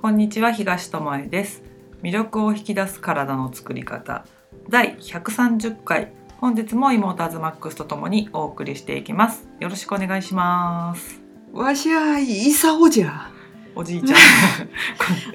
[0.00, 1.64] こんにちは東智恵です
[2.04, 4.24] 魅力を引き出す体の作り方
[4.68, 11.20] 第130回本日も妹アズマックスとともにお送りしていきますよろしくお願いします
[11.52, 13.28] わしゃイサオじゃ。
[13.74, 14.16] おじいちゃ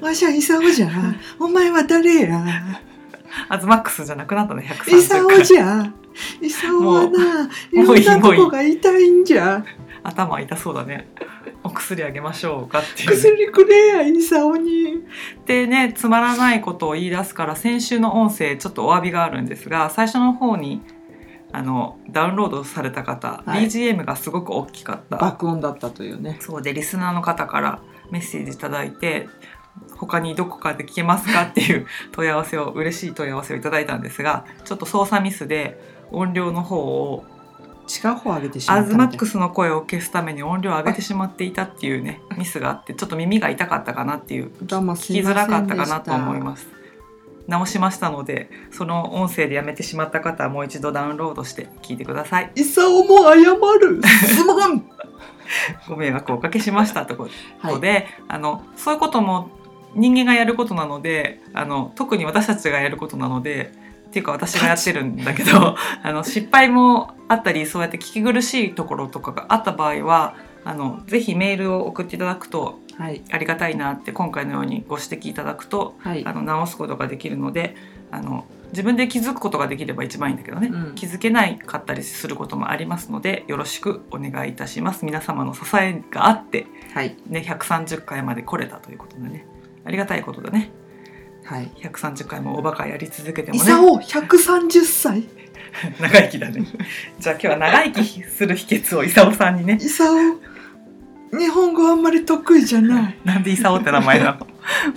[0.02, 0.88] わしゃイサオじゃ。
[1.38, 2.42] お前は誰や。
[3.48, 5.92] アズマックスじゃなくなったねイサ130オ回じゃ。
[6.40, 9.64] イサオはな、いろんなとこが痛いんじゃ。
[10.04, 11.08] 頭痛そうだね
[11.64, 15.02] お薬あげましょうかっていう薬くれや、イサオに。
[15.46, 20.82] でねつまらないことを言い出すから先週の音声ちょっとお詫びがあるんですが最初の方に
[21.52, 26.36] あのダウンロードされた方、はい BGM がすごく大きかった爆音だったというね。
[26.40, 27.78] そうでリスナーの方から
[28.10, 29.28] メッセージいただいて
[29.96, 37.24] 他にどこかで聞けますかっていう 問い合わせを嬉しい問い合わせをいただいたんですがちょっと操作ミスで音量の方を
[37.88, 39.08] 違う方上げてしまアったみたい。
[39.08, 46.68] ズマックスの声を消すために音量を上げてしまっていたっていうね ミスがあってちょっと耳が痛かったかなっていう聞きづらかったかなと思います。
[47.46, 53.34] 直しましたのでその音声でやめてしまった方はもう一度ダウンロードして聞いてくださいイサオも謝
[53.80, 54.02] る。
[54.02, 54.84] すまん。
[55.88, 57.28] ご迷惑をおかけしましたというこ
[57.58, 58.06] はい。
[58.28, 59.50] あのそういうことも
[59.94, 63.72] 人間がやることなのであの特に私たちがやることなので
[64.14, 73.22] っていうか私がやってるんだけど あの失敗もあったりそうやって聞き苦しいところとかがあった場合はあのぜひメールを送っていただくとはい。
[73.32, 76.32] ありがたいなって今回のようにご指摘いただくとはいあ。
[76.32, 77.74] の直すことができるので
[78.12, 87.16] あの自分で気づくことができれば一番いいんだけどね、うん気づけないかったりすることもありますのでよろしくお願いいたします皆様の支えがあって、はい。
[87.26, 89.44] ね、130回まで来れたということでね
[89.84, 90.70] ありがたいことだね
[91.44, 91.70] はい。
[91.76, 95.24] 130回もおバカやり続けてもねイサオ130歳。
[96.00, 96.64] 長生きだね
[97.18, 100.16] じゃあ今日は長生きする秘訣を功さんにねイサオ、
[101.36, 103.18] 日本語あんまり得意じゃない。
[103.24, 104.38] なんで功って名前な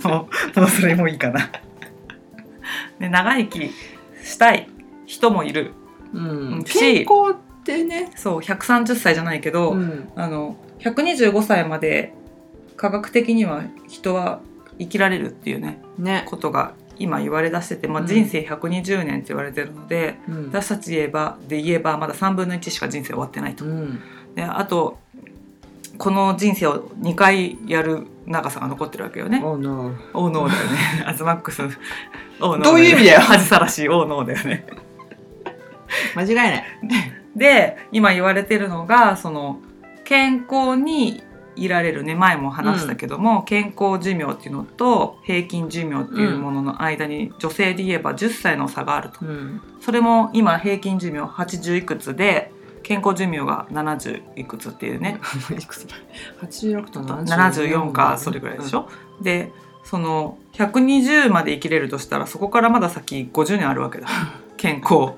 [0.04, 0.08] の？
[0.10, 1.50] もうもうそれもいいかな
[2.98, 3.70] で長生き
[4.22, 4.68] したい
[5.06, 5.72] 人もいる
[6.12, 6.18] う
[6.60, 8.10] んし健康ってね。
[8.16, 10.08] そう130歳じゃないけど、うん。
[10.16, 12.14] あの125歳まで
[12.76, 14.40] 科学的には人は
[14.78, 16.24] 生きられるっていうねね。
[16.26, 20.46] ことが今言われ出してて、まあ、うん人生120年って言われてるので、うん。
[20.48, 23.64] 私たち言えばで言えばまだ3分の1しか人生終わってないと。
[23.64, 24.00] うん。
[24.34, 24.98] であと
[25.98, 29.40] この人生を2回やる長さが残ってるわけよね。
[29.42, 29.94] Oh no.
[30.14, 31.04] オーノーだよね。
[31.06, 31.62] アズマックス。
[31.62, 31.70] オー
[32.40, 34.64] ノーどういう意味だよ恥さらしいオーノーだよね。
[36.14, 36.64] 間違いない。
[37.34, 39.60] で今言われてるのがその
[40.04, 41.22] 健康に
[41.62, 42.14] いられるね。
[42.14, 49.24] 前も話したけども、健康寿命っていうのと平均寿命っていうものの間に女性で言えば10歳の差があると。
[49.24, 49.60] うん。
[49.80, 52.52] それも今平均寿命80いくつで
[52.82, 55.20] 健康寿命が70いくつっていうね。
[55.58, 55.94] いくつだ
[56.42, 58.88] ?86 と74かそれぐらいでしょ、
[59.20, 59.52] で
[59.84, 64.08] その120まで生きれるとしたらそこからまだ先50年あるわけだ。
[64.56, 65.12] 健康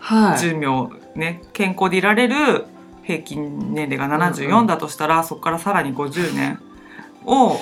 [0.00, 0.38] はい。
[0.38, 1.42] 寿命ね。
[1.52, 2.66] 健康でいられる
[3.02, 6.60] 平均年齢が74だとしたら、そこからさらに50年
[7.24, 7.58] を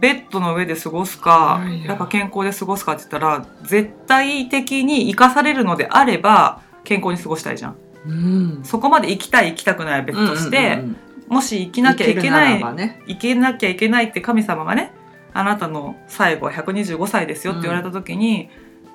[0.00, 8.64] ベッドの上で過ごすかいやっぱ健康で過ごすかって言ったら絶対的に生かされるのであれば健康に過ごしたいじゃんうん。
[8.64, 10.96] そこまで生きたい生きたくないは別として、うんうんうん
[11.32, 13.02] もし生きなきゃいけない生ね。
[13.08, 14.92] 生きなきゃいけないって神様がね
[15.32, 18.50] あなたの最後は125歳ですよって言われた時に、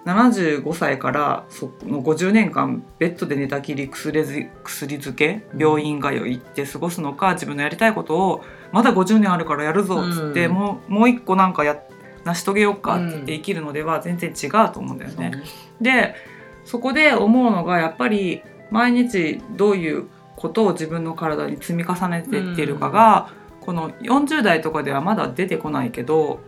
[0.07, 5.59] 75歳からその50年間ベッドで寝たきり薬漬けうん。
[5.59, 11.81] 病院通いって過ごすのか、自分のやりたいことをまだ50年あるからやるぞっつって、うんもうもう一個なんかや
[12.23, 15.15] 成し遂げようかって言ってうん生きるのでは全然違うと思うんだよね。
[15.15, 15.43] そうね。
[15.81, 16.15] で
[16.63, 18.41] そこで思うのがやっぱり
[18.71, 23.29] 毎日どういうことを自分の体に積み重ねていってるかが、
[23.61, 26.39] この40代とかではまだ出てこないけど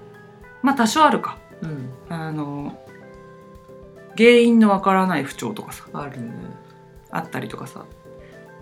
[0.62, 1.38] まあ多少あるか。
[1.62, 1.90] うん。
[2.10, 2.78] あの
[4.20, 6.30] 原因のわからない不調とかさあるね。
[7.10, 7.86] あったりとかさ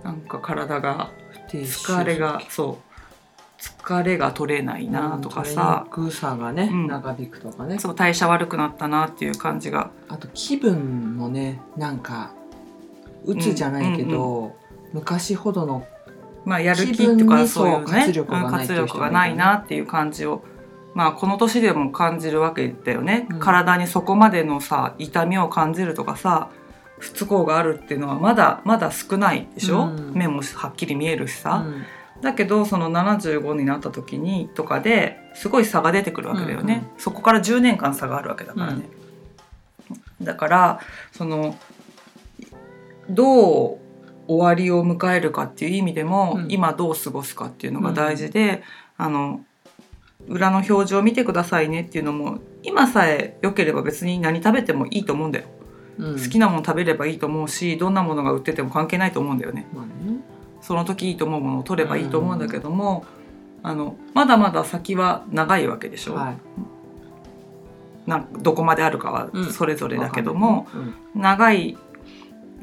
[0.03, 1.12] なんか体が
[1.50, 2.88] 疲れがそう
[3.57, 6.88] 疲れが取れないなとかさ、取りにくさがね、うん。
[6.88, 7.80] 長引くとかね。
[7.80, 9.89] そう代謝悪くなったなっていう感じが。
[10.09, 12.33] あと気分もね、なんか、
[13.25, 14.56] 鬱じゃないけど、
[14.94, 15.88] 昔ほどの
[16.45, 18.01] まあ、やる気とかにそういうね。
[18.01, 18.12] 活
[18.74, 20.44] 力がないなっていう感じを、
[20.98, 23.40] まあ、この年でも感じるわけだよね、うん。
[23.40, 26.50] 体にそこまでのさ痛みを感じるとかさ
[26.98, 30.14] 不都合があるっていうのはまだまだ少ないでしょ、うん。
[30.16, 31.86] 目もはっきり見えるしさ、うん。
[32.24, 38.90] だけどその75になった時にとかですごい差が出てくるわけだよね、そこから10年間差があるわけだからね、
[40.20, 40.80] だから
[41.12, 41.56] その
[43.08, 43.78] どう
[44.26, 46.48] 終わりを迎えるかっていう意味でも、うん。
[46.50, 48.64] 今どう過ごすかっていうのが大事で、
[48.98, 49.42] あの
[50.27, 55.45] 裏の表示を見てくださいねっていうのも今さえ良ければ別に何食べてもいいと思うんだよ、
[55.97, 56.21] うん。
[56.21, 59.68] 好きなもの食べればいいと思うしどんなものが売ってても関係ないと思うんだよね。
[59.74, 60.19] まあね
[60.62, 63.06] その時いいと思うものを取ればいいと思うんだけども、
[63.63, 66.38] あのまだまだ先は長いわけでしょ、はい。
[68.09, 69.45] なんどこまであるかはうん。
[69.51, 70.68] それぞれだけども、
[71.15, 71.21] うん。
[71.21, 71.77] 長い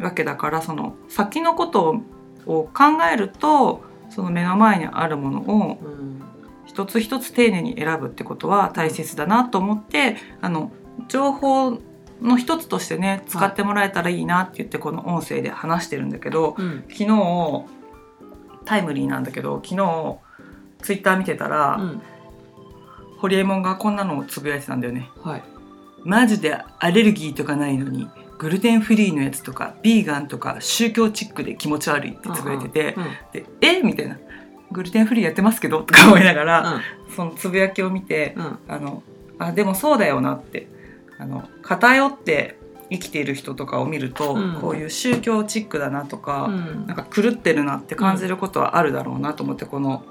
[0.01, 2.03] わけだからその先のこと
[2.47, 6.21] を考えるとその目の前にあるものをうん
[6.75, 10.73] 一つ一つ丁寧に選ぶってことは大切だなと思ってあの
[11.09, 11.79] 情報
[12.21, 16.85] の一つとしてね使ってもらえたらいいなって言ってこの音声で話してるんだけどうん。
[16.89, 17.65] 昨日
[18.65, 20.17] タイムリーなんだけど昨日
[20.83, 22.03] ツイッター見てたら、うん。
[23.19, 25.11] ホリエモンがこんなのをつぶやいてたんだよね。
[25.23, 25.43] はい。
[26.03, 33.05] マジでアレルギーとかないのにグルテンフリーのやつとかビーガンとか宗教チックで気持ち悪いってつぶやいててうん。
[33.33, 33.81] でえ？
[33.83, 34.19] みたいな
[34.73, 36.81] グルテンフリーやってますけどとか思いながら、
[37.15, 38.45] そのつぶやきを見てうん。
[38.45, 39.03] うんあの
[39.37, 40.69] あでもそうだよなって
[41.19, 42.57] あの偏って
[42.91, 44.59] 生きている人とかを見ると、うん。
[44.61, 46.87] こういう宗教チックだなとか、うん。
[46.87, 50.05] なんか狂ってるなって感じることはあるだろうなと思ってこの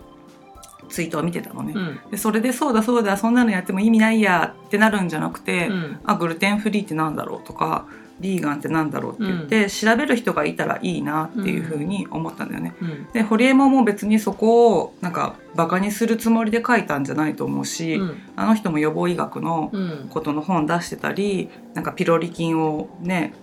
[0.90, 1.74] ツイートを見てたのね。
[1.76, 2.00] うん。
[2.12, 6.00] でそれでそうだそうだそんなのやっても意味ないやってなるんじゃなくて、うん。
[6.04, 7.86] あグルテンフリーってなんだろうとか
[8.20, 12.76] ビーガンってなんだろうって言って、調べる人がいたらいいなっていうふうに思ったんだよね。
[12.82, 13.08] うん。
[13.12, 18.18] でホリエモンも別にそこをなんかバカにするつもりで書いたんじゃないと思うし、うん。
[18.36, 23.34] あの人も予防医学のうんことの本出してたりなんかピロリ菌をね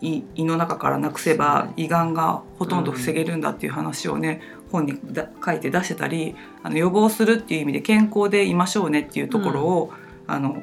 [0.00, 4.40] 胃胃の中からなくせば胃がんがほとんど防げるんだっていう話をね、
[4.70, 9.92] 本にだ書いて出してたりあの予防するっていう意味で健康でいましょうねっていうところを、
[10.26, 10.62] あの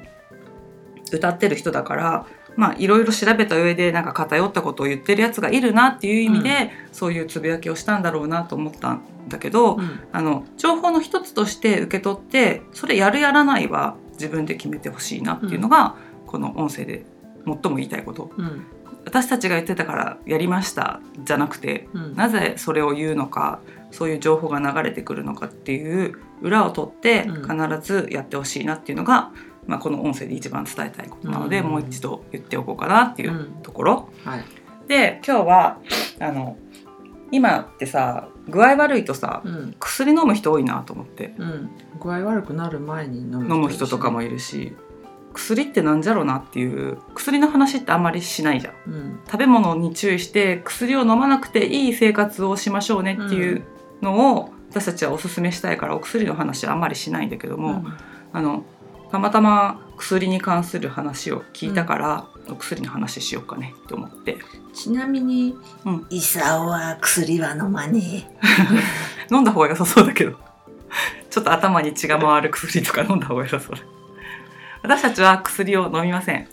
[1.12, 2.26] 歌ってる人だから
[2.56, 10.00] まあいろいろ調べた上でなんか偏ったことを言ってるやつがいるなっていう意味で、そういうつぶやきをしたんだろうなと思ったんだけど、うん。
[10.12, 15.96] あの情報の一つとして受け取ってそれやるやらないは自分で決めてほしいなっていうのが、
[16.28, 17.06] この音声で
[17.46, 18.32] 最も言いたいこと。
[18.38, 18.66] うん。
[19.06, 22.16] 私たちが言ってたからやりましたじゃなくてうん。
[22.16, 23.60] なぜそれを言うのか
[23.92, 27.70] そういう情報が流れてくるのかっていう裏を取ってうん。
[27.70, 29.32] 必ずやってほしいなっていうのが、
[29.68, 31.68] まあ、この音声で一番伝えたいことなので、うん。
[31.68, 33.62] もう一度言っておこうかなっていううん。
[33.64, 34.10] ところ。
[34.24, 34.46] はい。
[34.88, 35.80] で今日は
[36.20, 36.58] あの
[37.32, 39.76] 今ってさ具合悪いとさうん。
[39.80, 41.34] 薬飲む人多いなと思って。
[41.38, 41.70] うん。
[42.00, 44.76] 具合悪くなる前に飲む飲む人とかもいるし
[45.34, 48.74] 薬ってなんじゃろうなっていう薬の話ってあんまりしないじゃん。
[48.88, 49.20] うん。
[49.26, 53.64] 食べ物に注意して薬を飲まなくていい生活をしましょうねっていう
[54.02, 57.86] のを私たちはおすすめしたいからお薬の話はあんまりしないんだけども、
[58.34, 58.66] あの
[59.16, 64.38] たまたま薬に関する話を聞いたから、お薬の話しようかねって思って。
[64.74, 66.08] ちなみにうん。
[66.10, 68.30] イサオは薬は飲まね
[69.32, 70.36] 飲んだ方が良さそうだけど。
[71.30, 73.82] ちょっと頭に血が回る薬とか飲んだ方が良さそうだ。
[74.84, 76.36] 私たちは薬を飲みません。
[76.36, 76.48] え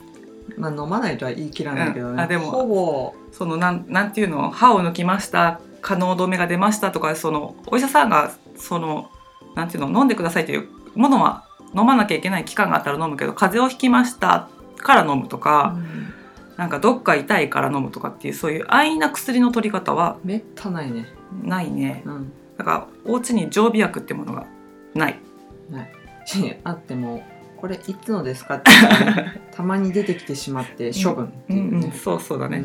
[0.57, 2.21] まあ飲まないとは言い切らないけどね、うん。
[2.21, 3.15] あでもほぼ。
[3.33, 4.51] そのなんなんていうの？
[4.51, 9.11] 歯を抜きました可能止めが出ましたとかそのお医者さんがその
[9.57, 9.99] なんていうの？
[9.99, 11.45] 飲んでくださいというものは
[11.75, 15.77] 飲まなきゃいけない期間があったら飲むけど風邪をひきましたから飲むとか、
[16.57, 21.07] なんかどっか痛いから飲むとかっていうそういう安易な薬の取り方はめったないね。
[21.43, 22.03] ないね。
[22.05, 22.33] うん。
[22.59, 24.47] だからお家に常備薬ってものが
[24.95, 25.21] ない。
[26.25, 27.23] しあっても
[27.57, 28.71] これいつのですかって
[29.55, 32.65] たまに出てきてしまって処分ってうんいうねうん、そうそうだね、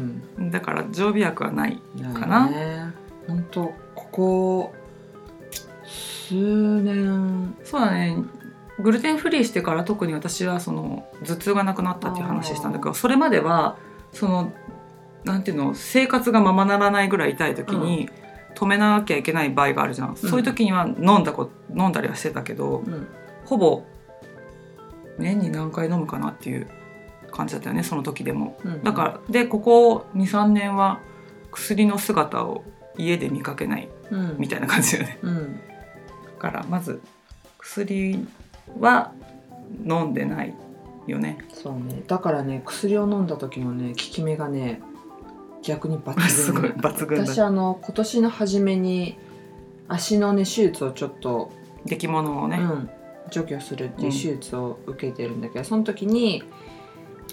[0.51, 1.79] だから常備薬はない
[2.13, 2.93] かかな
[3.27, 4.73] 本当ここ
[5.85, 6.33] 数
[6.81, 8.17] 年そうだね
[8.79, 13.77] グルテンフリーしてから特に私はその頭痛がなくなったっていう話したんだけどそれまでは
[14.13, 14.51] その
[15.23, 18.09] なんていうの生活がままならないぐらい痛い時に
[18.55, 23.07] 止めなきゃいけない場合があるじゃん、そういう時には飲んだこ飲んだりはしてたけどうん。
[23.45, 23.83] ほぼ
[25.17, 26.67] 年に何回飲むかなっていう
[27.31, 28.57] 感じだったよねその時でも。
[28.63, 31.01] うんだからでここ23年は
[31.51, 32.63] 薬の姿を
[32.97, 34.35] 家で見かけないうん。
[34.39, 35.19] みたいな感じだよね。
[35.21, 35.55] うん。
[35.55, 35.61] だ
[36.39, 37.01] からまず
[37.59, 38.27] 薬
[38.79, 39.11] は
[39.85, 40.53] 飲んでない
[41.07, 41.37] よね。
[41.53, 44.81] そうねだからね薬を飲んだ時のね効き目がね
[45.63, 49.17] 逆に抜群 すごい抜群だ私あの今年の初めに
[49.87, 51.49] 足のね手術をちょっと、
[51.85, 52.57] 出来物をね。
[52.57, 52.89] うん、
[53.31, 56.43] 除去するっていう手術を受けてるんだけど、その時に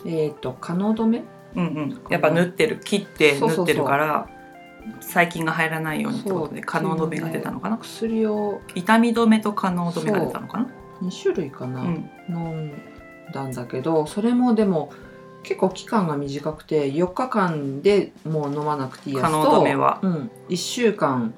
[0.05, 1.23] えっ、と可能止め？
[1.57, 2.00] うんうん。
[2.09, 4.29] やっぱ縫ってる切って縫ってるから
[5.00, 7.79] 細菌が入らないようにってことで可能止めが出たのかな？
[7.79, 10.69] 薬を痛み止めと可能止めが出たのかな？
[11.04, 12.11] 2種類かな、うん。
[12.28, 12.37] 飲
[12.68, 12.73] ん
[13.32, 14.92] だんだけどそれもでも
[15.42, 20.00] 結構期間が短くて4日間でもう飲まなくていいやつと可能止めは。
[20.02, 21.34] うん、1週間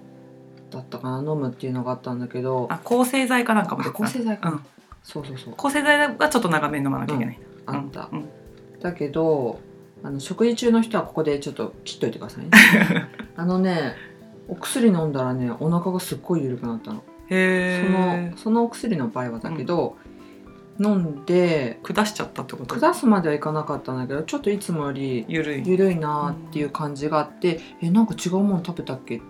[0.70, 2.68] だったかな飲むっていうのがあったんだけど。
[2.70, 4.60] あ抗生剤かなんかも抗生剤かうん、
[5.02, 5.54] そうそうそう。
[5.56, 7.32] 抗生剤はちょっと長めに飲まなきゃいけな。
[7.32, 8.28] い、あった、うん。
[8.80, 9.60] だけど
[10.02, 12.50] あの食事中の人はここでちょっと切っといてくださいね。
[13.36, 13.94] あのね
[14.48, 16.98] お薬飲んだらねお腹がすっごい緩くなったの。
[16.98, 19.96] へそえのそのお薬の場合はだけど、
[20.78, 22.74] 飲んで下しちゃったってこと？
[22.78, 25.62] 下すまではいかなかったんだけどちょっといつもよりゆるい。
[25.66, 29.16] 緩いなっていう感じがあって、えなんか違うもの食べたっけ？
[29.16, 29.20] っ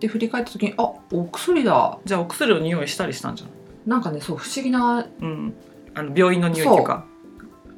[0.00, 1.98] て振り返った時にあお薬だ。
[2.04, 3.54] じゃあお薬を匂いしたりしたんじゃない？
[3.86, 5.54] なんかねそう不思議なうん。
[5.94, 7.04] あの病院の匂いっていうか。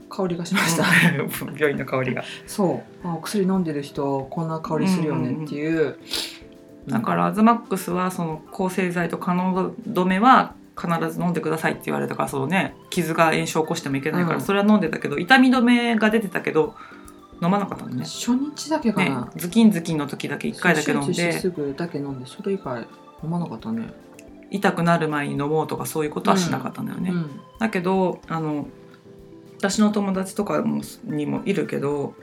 [0.08, 0.84] 香りがしました。
[0.84, 1.54] うん。
[1.56, 2.22] 病院の香りが。
[2.46, 3.06] そう。
[3.06, 5.96] あお薬飲んでる人こんな香りするよねっていう,、
[6.86, 14.42] だからアズマックスはその抗生剤と可能止めは必ず飲んでくださいって言われたからそうね傷が炎症を起こしてもいけないから、うん。
[14.42, 16.74] それは飲んでたけど痛み止めが出てたけど
[17.42, 18.04] 飲まなかったのね。
[18.04, 22.86] 初日だけかねな、ズキンズキンの時だけ1回だけ飲ん手術してすでぐだけ飲んでそれ以外
[23.22, 23.92] 飲まなかったね。
[24.50, 27.40] 痛くなる前に飲もうとかそういうことはしなかったんだよね、うん。
[27.58, 28.66] だけどあの
[29.58, 32.14] 私の友達とかもにもいるけど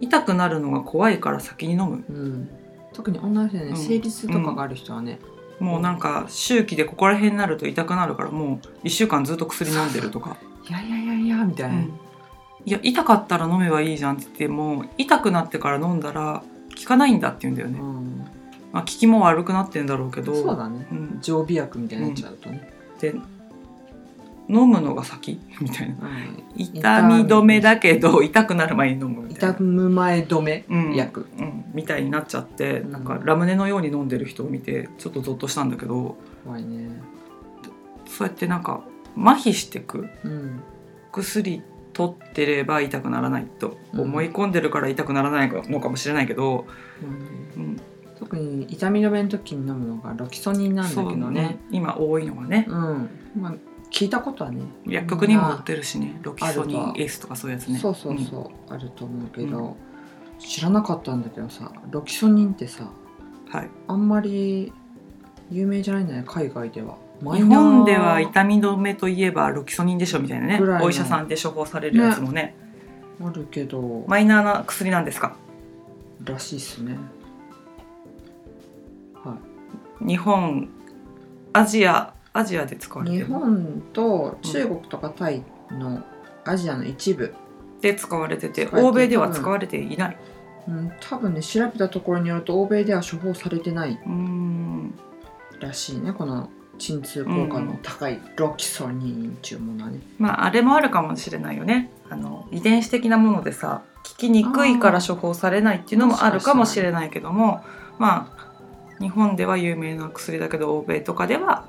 [0.00, 2.04] 痛くなるのが怖いから先に飲む。
[2.08, 2.50] うん、
[2.94, 3.76] 特に女の人でね、うん。
[3.76, 5.18] 生理痛とかがある人はね、
[5.58, 10.36] もうなんか周期でここら辺になると痛くなるからもう1週間ずっと薬飲んでるとか、
[10.68, 11.92] いやいやいやいやみたいな、うん。
[12.64, 16.42] いや痛かったら飲めばいいじゃんって言っても痛くなってから飲んだら
[16.78, 18.26] 効かないんだって言うんだよね、うん。
[18.72, 20.34] まあ、効きも悪くなってんだろうけど。
[20.34, 20.86] そうだね。
[20.90, 23.14] うん、常備薬みたいになっちゃうとね、で
[24.48, 25.40] 飲むのが先？
[25.60, 25.94] みたいな。
[26.06, 29.54] うん痛み止めだけど痛くなる前に飲むみたいな。
[29.56, 30.94] 痛む前止めうん。
[30.94, 32.92] 薬、うん、みたいになっちゃって、うん。
[32.92, 36.90] なんかラムネのように飲んでる人を見てちょっとゾッとしたんだけど怖いね。
[38.06, 38.84] そうやってなんか
[39.16, 40.60] 麻痺してくうん。
[41.10, 46.66] 薬取ってれば痛くならないと思い込んでるから痛くならないのかもしれないけど、
[47.56, 47.80] うんうん。
[48.16, 51.58] 特に痛み止めの時に飲むのがロキソニンなんだけどね。
[51.70, 52.66] 今多いのがね。
[52.68, 53.10] うん。
[53.36, 53.54] まあ
[53.94, 54.62] 聞いたことはね。
[54.86, 56.18] 薬局にも売ってるしね。
[56.22, 57.78] ロキソニンあると S とかそういうやつね。
[57.78, 59.76] そうそうそう、あると思うけど、
[60.40, 62.90] 知らなかったんだけどさロキソニンってさ
[63.46, 64.72] うんはい、あんまり
[65.48, 66.96] 有名じゃないんだよね海外では。
[67.22, 70.60] マ日本では痛み止めといえばロキソニンでしょみたいなね。
[70.82, 72.56] お医者さんで処方されるやつもね。
[73.24, 75.36] あるけど、マイナーな薬なんですか？
[76.24, 76.96] らしいっすね。
[79.22, 79.36] は
[80.00, 80.68] 日本
[81.52, 83.26] アジアアジアで使われてる。
[83.26, 86.02] 本と中国とかタイの
[86.44, 87.32] アジアの一部、
[87.80, 90.18] で使われてて使われて欧米では使われていない。
[90.66, 93.92] うん、多分ね調べたところによると欧米では処方されてない。
[93.92, 94.94] うーん。
[95.60, 96.12] らしいね。
[96.12, 101.90] この鎮痛効果の高いロキソニンっていうものはね、まああれもあるかもしれないよね。
[102.10, 107.64] あの遺伝子的なものでさ効きにくいから処方されないっていうのもあるかもしれないけども
[107.98, 111.66] まあ日本では有名な薬だけど欧米とかでは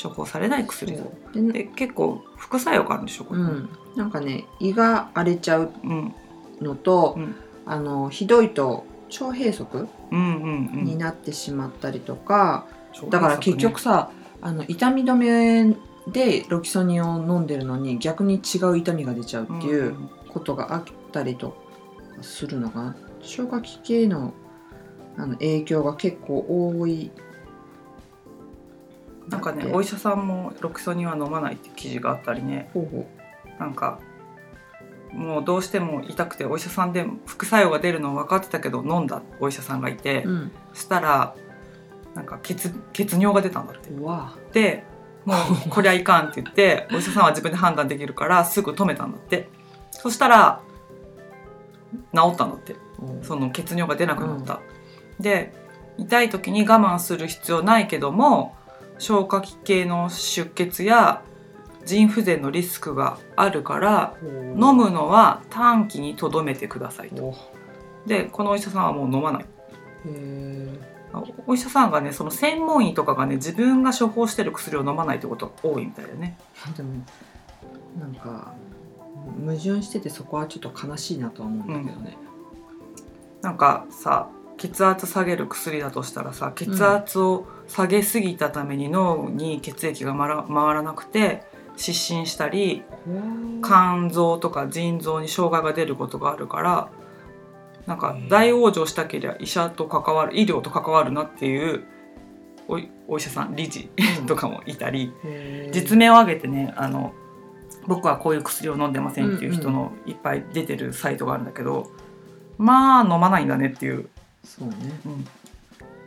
[0.00, 1.02] 処方されない薬だ。
[1.34, 6.14] でで結構副作用があるんでしょこれ、うん、なんかね胃が荒れちゃううん、
[6.60, 7.34] のと、うん。
[7.64, 8.84] あのひどいと
[9.20, 9.66] 腸閉塞
[10.10, 10.84] うんうんうん。
[10.84, 15.76] になってしまったりとか、そうだから結局さあの痛み止め
[16.08, 19.94] でロキソニンを飲んでるのに逆に違う痛みが出ちゃうっていう
[20.28, 21.56] ことがあったりとか
[22.22, 24.34] するのかな消化器系の
[25.16, 27.10] あの影響が結構多い
[29.32, 32.70] なんかねお医者さんもロキソニンは飲まないって記事があったりね。
[32.74, 33.06] ほうほ
[33.58, 33.98] なんか
[35.10, 40.52] もうどうしても痛くてお医者さんで副作用が出るの分かってたけど飲んだお医者さんがいて、ううん。
[40.74, 41.34] したら
[42.14, 43.90] なんか血血尿が出たんだって。
[44.52, 44.84] で
[45.24, 45.34] も
[45.66, 49.48] う こりゃいかんって言ってお医者さんは自分で判断できるからすぐ止めたんだって。
[49.90, 50.60] そしたら
[52.14, 52.76] 治ったんだって。
[53.22, 54.60] その血尿が出なくなった、
[55.18, 55.52] で
[55.98, 58.54] 痛い時に我慢する必要ないけども
[59.02, 61.22] 消化器系の出血や
[61.84, 67.24] 腎不全のリスクがあるから飲むのは短期にとどめてくださいと。
[67.24, 67.34] お
[68.06, 69.44] でこのお医者さんはもう飲まない。
[70.06, 70.78] へ
[71.46, 76.38] お医者さんがねその専門医とかがね自分が処方してる薬を飲まないってことが多いみたいだね。
[76.64, 77.04] ーでも
[77.98, 78.54] なんか
[79.44, 82.16] 矛盾しててそこはちょっと悲しいなとは思うんだけどね、
[83.40, 84.28] なんかさ
[84.58, 90.28] 血圧下げる薬だとしたらさ血圧を下げすぎたために脳に血液が回
[90.74, 91.42] らなくて
[91.74, 92.82] 失神したり
[93.64, 96.90] 肝臓とか腎臓に障害が出ることがあるから
[97.86, 101.84] なんか大往生したければ医者と関わる医療と関わるなっていう
[102.68, 103.88] おいお医者さん理事
[104.26, 105.10] とかもいたり
[105.72, 107.14] 実名を挙げてねあの
[107.86, 111.90] 僕はこういう薬を飲んでませんっていう人のいっぱい出てるサイトがあるんだけど、
[112.58, 114.08] まあ飲まないんだねっていう、
[114.44, 114.76] そうね。
[115.04, 115.26] うん。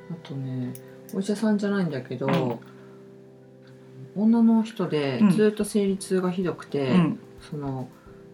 [0.09, 0.71] あとね
[1.15, 4.21] お医者さんじゃないんだけど、うん。
[4.21, 5.31] 女の人でうん。
[5.31, 7.19] ずっと生理痛がひどくて、うん。
[7.39, 7.87] その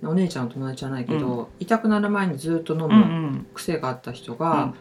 [0.04, 3.48] お姉ちゃんの友達じゃないけど、痛くなる前にずっと飲うんうむん。
[3.54, 4.74] 癖があった人が、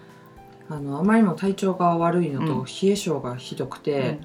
[0.68, 2.64] あのあまりにも体調が悪いのと、うん。
[2.64, 4.18] 冷え性がひどくて、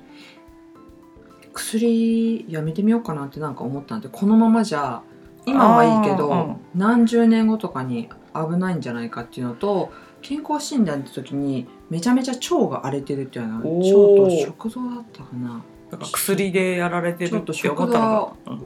[1.54, 5.02] 薬やめてみようかなってなんか思ったんでこのままじゃ
[5.46, 9.92] 今はいいけど、何十年後とかに危ないんじゃないかっていうのと
[10.28, 14.24] 健康診断って時にめちゃめちゃ腸が荒れてるっていうのはおー。
[14.24, 15.64] 腸と食道だったかな。
[15.92, 18.60] だから薬でやられてるって思ったのかな、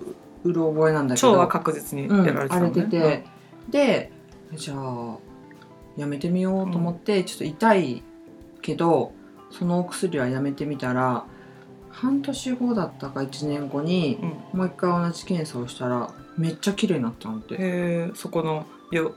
[0.46, 1.28] うる覚えなんだけど。
[1.32, 3.26] 腸は確実にやられてた荒のね、れてて、
[3.70, 4.12] で
[4.54, 5.18] じゃあ
[5.98, 8.04] やめてみようと思って、ちょっと痛い
[8.62, 9.12] けど
[9.52, 11.26] そのお薬はやめてみたら
[11.90, 14.30] 半年後だったか1年後にうん。
[14.30, 17.56] うんもう一回同じ検査をしたらめっちゃ綺麗になったのって。
[17.56, 19.14] へえそこのよ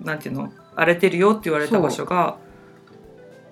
[0.00, 0.52] なんていうの？
[0.76, 2.38] 荒れてるよって言われた場所が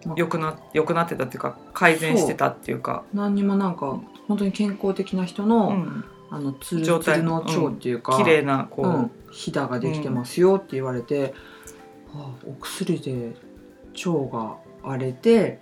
[0.06, 3.04] まあ良くな良くなってたっていうか改善してたっていうか。
[3.12, 6.04] 何にもなんか本当に健康的な人の,、うん。
[6.30, 11.34] あのツルツルの腸っていうか、綺麗なこう、うん、ひだができてますよって言われて、
[12.12, 13.34] はあ、お薬で
[14.06, 15.58] 腸が荒れて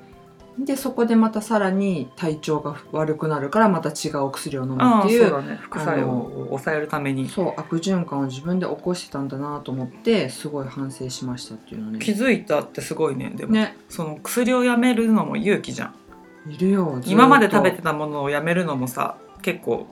[0.58, 5.58] でそこでまたさらに体調が悪くなるからまた違うお薬を飲むっていうね。
[5.60, 7.28] 副作用を抑えるために。
[7.28, 11.98] そう悪循環を自分で起こしてたんだなと思ってすごい反省しましたっていうのね。
[11.98, 13.32] 気づいたってすごいね。
[13.36, 13.76] でも、ね。
[13.88, 15.94] その薬をやめるのも勇気じゃん。
[16.50, 19.86] いるよ今まで食べてたものをやめるのもさ結構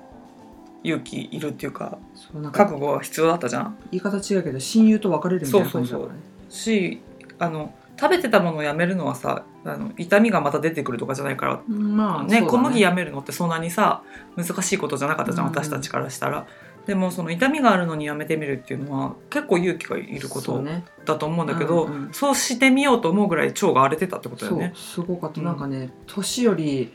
[0.85, 3.77] 勇気いるっていうかそうなんか覚悟は必要だったじゃん。
[3.91, 6.21] 言い方違うけど親友と別れるみたいな感じだからね。
[6.49, 7.01] し
[7.39, 11.63] あの食べてたものをやめるのはさあの痛みがまた出てくるとかじゃないから。
[11.69, 14.03] まあねそうだ小麦やめるのってそんなにさ
[14.37, 15.53] 難しいことじゃなかったじゃん、うん。
[15.53, 16.47] 私たちからしたら。
[16.87, 20.85] でもその痛みがあるのにやめてみるっていうのは結構勇気がいることそうね。
[21.07, 24.73] だと思うんだけどうんうんそうしてみようと思うぐらい腸が荒れてたってことだよそうね。
[24.75, 26.93] すごかった、うんなんかね年より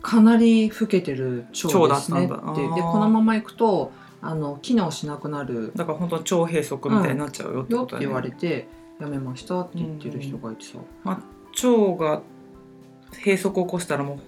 [0.00, 2.32] かなり老けてる腸ですねって。
[2.32, 2.50] 腸だったんだ。
[2.52, 2.74] あー。
[2.74, 5.72] でこのままいくとあの機能しなくなる。
[5.76, 8.06] だから本当に腸閉塞みたいになっちゃうよってことだよね。
[8.06, 8.68] 言われて
[9.04, 11.18] やめましたって言ってる人がいてさ、腸
[11.96, 12.22] が
[13.12, 14.18] 閉塞を起こしたらもう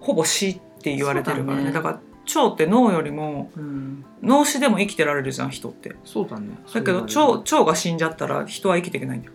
[0.00, 1.64] ほぼ死って言われてるからね。
[1.64, 1.72] だね。
[1.72, 2.00] だから
[2.40, 5.96] 腸って脳よりもうん、脳死でも生きてられるじゃん人って。
[6.04, 6.48] そうだね。
[6.72, 9.32] だけど腸腸が死んじゃったら人は生きていけないんだよ。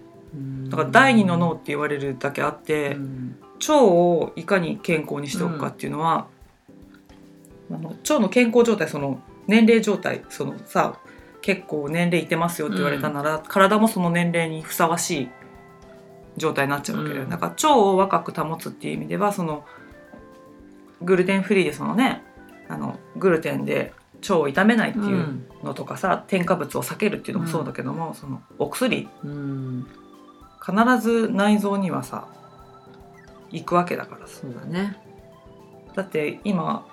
[0.69, 3.35] だから第二の脳って言われるだけあって、うん。
[3.59, 6.27] 腸をいかに健康にしておくかっていうのは、
[7.69, 10.99] あの腸の健康状態その年齢状態そのさ
[11.41, 15.29] 結構年齢いってますよって言われたなら、体もその年齢にふさわしい
[16.37, 17.29] 状態になっちゃうわけで、うん。
[17.29, 19.65] だから腸を若く保つっていう意味ではその
[21.01, 22.23] グルテンフリーでそのね
[22.69, 29.07] あのグルテンで腸を傷めないっていううんのとかさ、添加物を避けるっていうのもそうだけども、そのお薬。
[29.23, 29.87] うん、
[30.63, 32.27] 必ず内臓にはさ
[33.51, 34.41] 行くわけだからさ。
[34.41, 34.97] そうだね。
[35.95, 36.85] だって今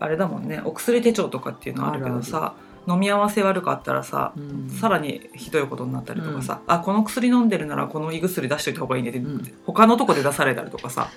[0.00, 2.54] あれだもんねお薬手帳とかっていうのあるけどさ
[2.88, 4.70] 飲み合わせ悪かったらさ、うん。
[4.70, 9.52] さらにひどいことになったりとかさ、あこの薬飲んでるならこの胃薬出しといた方がいいねって、うん。
[9.66, 11.10] 他のとこで出されたりとかさ。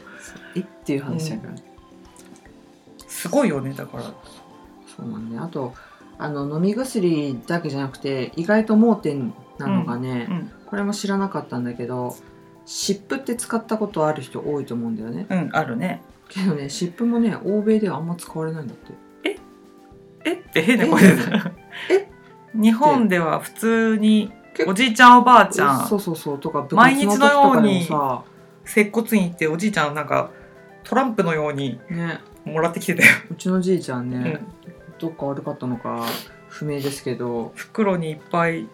[0.56, 1.54] えっていう話だから、
[3.08, 4.04] すごいよねだから。
[4.04, 5.74] そうなんねあと
[6.18, 12.16] あの飲み薬だけじゃなくて意外と盲点なのがね、うんこれも知らなかったんだけど
[12.66, 15.28] 湿布って使ったことある人多いと思うんだよね。
[15.30, 16.02] うんあるね。
[16.30, 18.92] けどね湿布もね欧米ではあんま使われないんだって
[20.26, 20.34] え？
[20.34, 21.16] って変な声え？
[21.16, 21.22] で
[21.90, 22.08] え？
[22.54, 24.32] 日本では普通に
[24.68, 26.40] おじいちゃんおばあちゃんそうそうそう。
[26.40, 27.88] とか部毎日活のように
[28.66, 30.32] 接骨院行っておじいちゃんなんか
[30.84, 32.20] トランプのようにね。
[32.46, 35.00] もらってきてたよ、うちのじいちゃんね、うん。
[35.00, 36.06] どっか悪かったのか
[36.50, 37.54] 不明ですけど。
[37.56, 38.68] 袋にいっぱい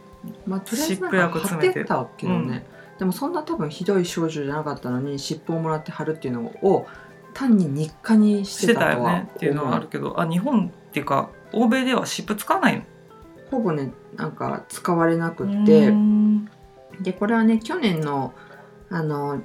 [0.66, 2.66] 湿布薬詰めっててたけどね、
[2.98, 6.88] でもそんな多分ひどい症状じゃなかったのに湿布をもらって貼るっていうのを
[7.36, 10.20] 単に日課にししててたよねっていうのはあるけど。
[10.20, 12.84] あ日本っていうか欧米では湿布使わないの？
[13.52, 15.94] ほぼねなんか使われなくうって
[17.02, 18.34] でこれはね去年の
[18.90, 19.42] あの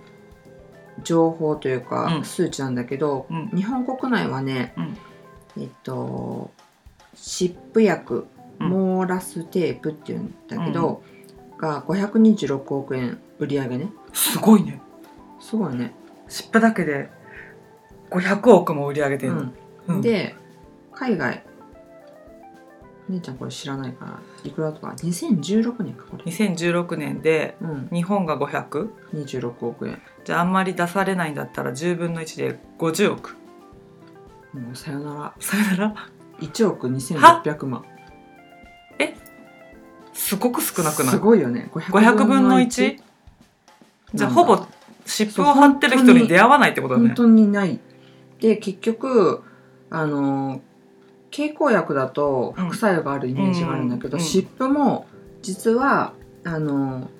[1.03, 2.25] 情報というか、うん。
[2.25, 3.49] 数値なんだけどうん。
[3.49, 5.62] 日本国内はね、うん。
[5.62, 6.51] えっと
[7.14, 8.27] 湿布薬
[8.61, 8.69] うん。
[8.69, 11.03] モーラステープっていうんだけど、
[11.59, 13.88] が526億円売り上げね。
[14.12, 14.81] すごいね。
[15.40, 15.93] すごいね、
[16.27, 17.11] 湿布だけで
[18.11, 19.53] 500億も売り上げてる
[19.87, 20.35] の、で
[20.93, 21.45] 海外
[23.09, 30.01] 姉ちゃんこれ知らないからいくらとか？2016年かこれ、2016年でうん、日本が500 26億円。
[30.25, 33.37] じゃああんまり出されないんだったら10分の1で50億。
[34.55, 35.35] もうさよなら。
[35.38, 35.95] さよなら
[36.40, 37.85] ？1億2600万。
[40.14, 41.11] すごく少なくない？
[41.11, 41.69] すごいよね。
[41.73, 43.01] 500, 500分の 1?
[44.14, 44.64] じゃあほぼ
[45.05, 47.09] 湿布を貼ってる人に出会わないってことだね。
[47.09, 47.81] 本当にない。
[48.40, 49.43] で結局
[49.90, 50.61] あの
[51.37, 55.07] 経口薬だと副作用があるイメージがあるんだけど、湿布も
[55.42, 56.12] 実は
[56.44, 57.11] あの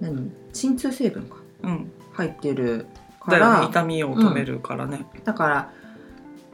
[0.00, 0.32] 何？
[0.54, 1.92] 鎮痛成分がうん。
[2.14, 2.86] 入ってる
[3.20, 3.60] から。
[3.60, 3.66] ね。
[3.66, 5.72] 痛みを止めるからね、だから、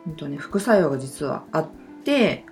[0.04, 1.68] うんとね、副作用が実はあっ
[2.04, 2.44] て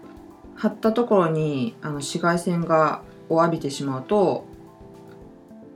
[0.55, 4.45] 貼ったところにあの紫外線がを浴びてしまうと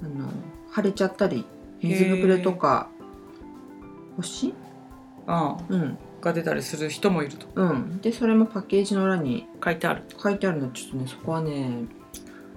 [0.05, 0.29] あの
[0.73, 1.45] 腫れちゃったり
[1.83, 2.89] 水ぶくれとか
[4.17, 4.55] 星？
[5.27, 7.47] うんうんが出たりする人もいると。
[7.55, 8.01] うん。
[8.01, 10.03] でそれもパッケージの裏に書いてある。
[10.23, 10.69] 書いてあるの。
[10.69, 11.85] ちょっとねそこはね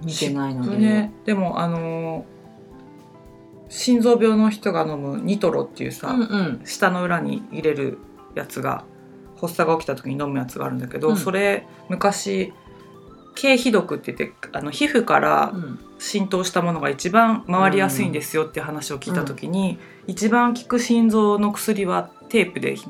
[0.02, 2.36] 見てないので、ね、でもあのー
[3.68, 6.60] 心臓病の人が飲むニトロっていうさ、うんうん。
[6.64, 7.98] 舌の裏に入れる
[8.36, 8.84] やつが
[9.40, 11.16] 発作が起きた時に飲むやつがあるんだけど、うん。
[11.16, 12.52] それ昔
[13.34, 15.78] 経皮毒って言ってあの皮膚からうん。
[15.98, 22.86] 浸透したものが一番回りやすいんですよって話を聞いた時に、一番効く心臓の薬はテープでひ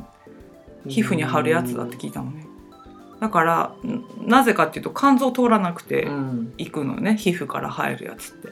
[0.88, 2.46] 皮膚に貼るやつだって聞いたのね。
[3.20, 6.54] だからんなぜかっていうと肝臓通らなくてうん。
[6.58, 7.16] いくのよね。
[7.16, 8.50] 皮膚から入るやつって、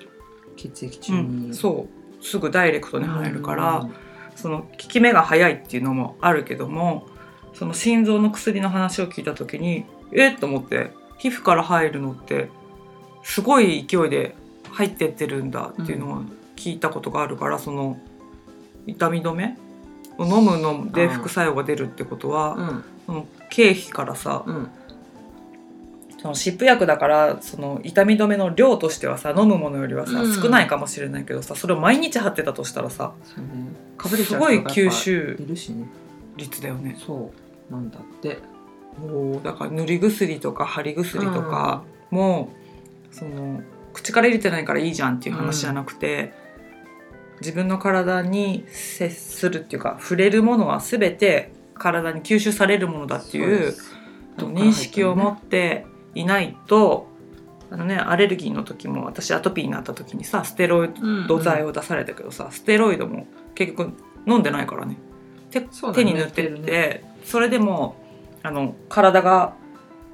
[0.57, 1.89] 血液中うに、ん、そ
[2.21, 2.25] う。
[2.25, 3.95] すぐダイレクトに入るから、うん。
[4.37, 7.07] その効き目が早いっていうのもあるけども
[7.53, 12.49] その心臓の薬の話を聞いた時にえっと思って皮膚から入るのって
[13.23, 14.35] すごい勢いで
[14.71, 16.23] 入ってってるんだっていうのを
[16.57, 17.97] 聞いたことがあるから、その
[18.87, 19.57] 痛み止め
[20.19, 22.85] を飲むので副作用が出るってことは、うん。
[23.07, 24.69] その経費からさうん。
[26.19, 30.35] その湿布薬だからその痛み止めの量としてはさ飲むものよりはさ、うん。
[30.35, 34.25] 少ないかもしれないけどさそれを毎日貼ってたとしたらさね。
[34.25, 35.39] すごい吸収
[36.37, 36.97] 率だよね。
[37.05, 37.33] そ
[37.71, 37.73] う。
[37.73, 38.39] なんだって。
[38.99, 42.51] もうだから塗り薬とか貼り薬とかも、
[43.11, 43.61] その
[43.93, 46.33] 口から入れてないからいいじゃんっていう話じゃなくて、
[47.41, 53.75] 自分の体に接するっていうか触れるものは全て体に吸収されるものだっていう
[54.39, 57.09] 認識を持っていないと、
[57.71, 60.91] あのねアレルギーの時も私アトピーになった時にさステロイ
[61.29, 63.93] ド剤を出されたけどさ、ステロイドも結局
[64.27, 64.97] 飲んでないからね。
[65.51, 67.97] 手ね手に塗ってって、塗ってそれでも
[68.43, 69.55] あの体が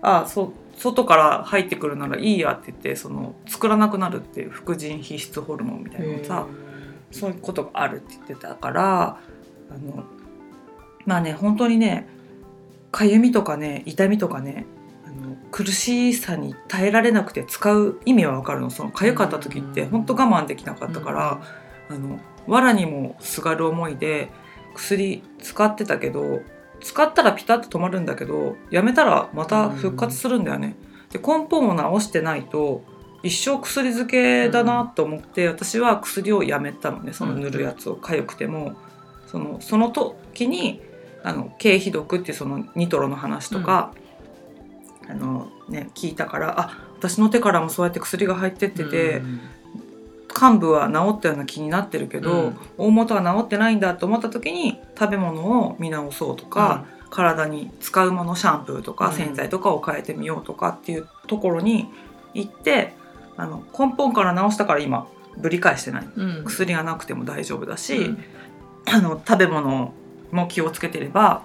[0.02, 6.46] あそ外から入ってくるならいいやって言ってその作らなくなるっていう副腎皮質ホルモンみたいなのさ
[7.10, 9.18] そういうことがあるって言ってたから
[9.70, 10.04] あの
[11.06, 12.06] まあね本当にね
[12.92, 14.66] かゆみとかね痛みとかね
[15.06, 18.70] あの苦しさに耐えられなくて使う意味はわかるの。
[18.70, 19.90] そのかゆかった時ってうん。
[19.90, 21.40] 本当我慢できなかったから、
[21.88, 24.30] あの藁にもすがる思いで
[24.74, 26.40] 薬使ってたけど
[26.80, 30.76] 使ったらピタッと止まるんだけどやめたらまた復活するんだよね。
[31.10, 32.84] で根本を治してないと
[33.22, 38.74] 一生薬漬けだなと思って、私は薬をやめたのねその塗るやつを痒くても。
[39.30, 40.82] そのその時に
[41.22, 43.92] あの経皮毒っていうそのニトロの話とか、
[45.08, 49.40] あのね、聞いたからあ私の手からもそうやって薬が入ってってて、うん
[50.32, 52.56] 幹部は治ったような気になってるけど、うん。
[52.78, 59.12] 大元は治ってないんだと思った時に食べ物を見直そうとか、体に使うものシャンプーとかうん。
[59.12, 61.88] 洗剤とかを変えてみようとかっていうところに
[62.32, 62.94] 行って
[63.40, 66.08] あの根本から治したから今ぶり返してない。
[66.14, 66.44] うん。
[66.44, 68.24] 薬がなくても大丈夫だし、うん。
[68.86, 69.94] あの食べ物
[70.30, 71.42] も気をつけてれば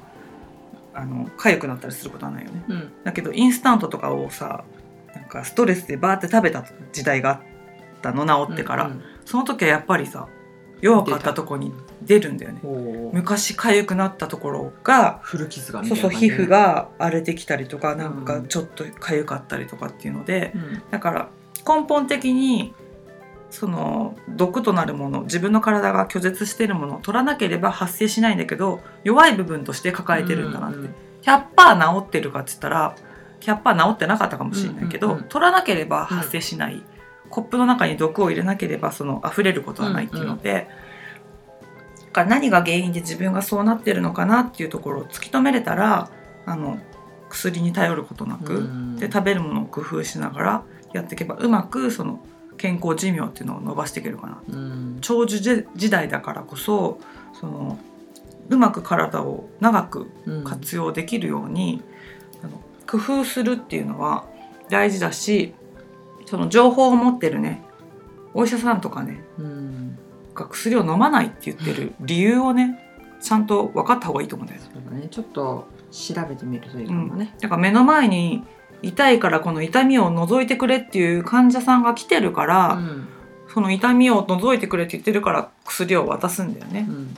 [0.94, 2.66] あの痒くなったりすることはないよね。
[2.68, 2.92] うん。
[3.04, 4.66] だけどインスタントとかをさ
[5.14, 7.40] なんかストレスでバーって食べた時代があっ
[8.02, 10.28] たの治ってから、うんその時はやっぱりさ
[10.82, 12.62] 弱かったとこに出るんだよね。
[13.12, 20.84] 昔痒くなったところが古傷がみそうそう皮膚が荒れてきたりとかなんかうんちょっと痒かったりとかっていうので、うん。
[20.92, 21.30] だから
[21.68, 22.74] 根本的に
[23.50, 32.96] その毒となるもの自分の体が拒絶しているものを取らなければ発生しないんだけど弱い部分として抱えてるんだなって、うん100%治ってるかっつったら
[33.42, 35.28] 100%治ってなかったかもしれないけど、うんうんうん。
[35.28, 36.84] 取らなければ発生しない、
[37.30, 40.68] コップの中に毒を入れなければその溢れることはないっていうので、
[42.06, 46.10] だから何が原因で自分がそうなってるのかなっていうところを突き止めれたら
[46.46, 46.80] あの
[47.30, 48.96] 薬に頼ることなく、うん。
[48.98, 50.64] で食べるものを工夫しながら
[50.96, 52.20] やっていけばうまくその
[52.58, 54.42] 健康寿命っていうのを伸ばしていけるかな。
[54.48, 54.98] うん。
[55.02, 57.00] 長寿時時代だからこそ
[57.34, 57.78] その
[58.50, 60.44] うまく体を長くうん。
[60.44, 61.82] 活用できるように、
[62.44, 64.26] あの工夫するっていうのは
[64.70, 65.54] 大事だし
[66.26, 67.64] その情報を持ってるね
[68.34, 69.98] お医者さんとかねうん。
[70.34, 72.80] が薬を飲まないって言ってる理由をね
[73.22, 75.08] ちゃんと分かった方がいいと思うんだよね。
[75.10, 78.44] ちょっと調べてみるといいかもね、だから目の前に
[78.86, 82.80] 痛いからこの痛みを除いてくれっていう患者さんが来てるから、
[83.54, 86.86] その痛みを除いてくれって言ってるから薬を渡すんだよね。
[86.90, 86.92] う。
[86.92, 87.18] ん。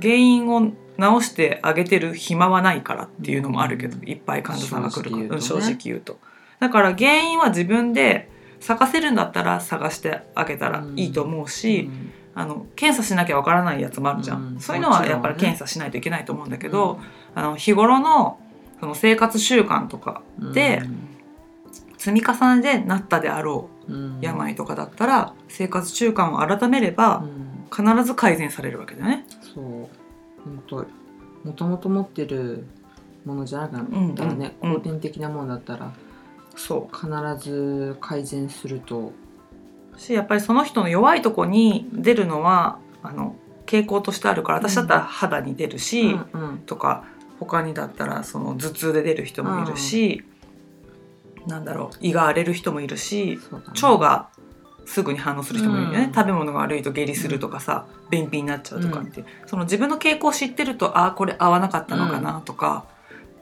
[0.00, 4.08] 原因を治してあげてる暇はないからっていうのもあるけど、うん。
[4.08, 5.40] いっぱい患者さんが来るから。
[5.40, 6.18] 正直言うとね。
[6.58, 8.28] だから原因は自分で
[8.60, 12.12] 探せるんだったら探してあげたらいいと思うし、うん。
[12.34, 14.60] あの検査しなきゃわからないやつもあるじゃん、うん。
[14.60, 17.00] そういうのはやっぱり検査しないといけないと思うんだけど、
[17.34, 18.38] あの日頃の
[18.80, 20.22] その生活習慣とか
[20.54, 20.82] で
[21.98, 27.50] 積み重ねでなったであろう病とかだったら生活習慣を改めればうん。
[27.70, 29.24] 必ず改善されるわけだよね。
[29.54, 29.64] そう。
[30.44, 30.86] 本当
[31.44, 32.66] もともと持ってる
[33.24, 35.92] ものじゃなかったらね、後天的なものだったら
[36.56, 39.12] そ必ず改善すると。
[39.96, 46.58] うしやっぱりその人の弱いとこに出るのはあの傾向としてあるから私だったら肌に出るし、うんうん。
[46.58, 47.04] とか
[47.40, 50.22] 他にだったらその頭痛で出る人もいるし、
[51.46, 53.58] なんだろう胃が荒れる人もいるしね。
[53.82, 54.28] 腸が
[54.84, 56.12] すぐに反応する人もいるよね、うん。
[56.12, 62.84] 食べ物が悪いと下痢するとかさ、便秘になっちゃうとかって、その自分の傾向を知ってるとああこれ合わなかったのかなとか